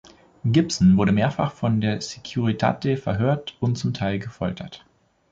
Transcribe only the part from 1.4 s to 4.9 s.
von der Securitate verhört und zum Teil gefoltert.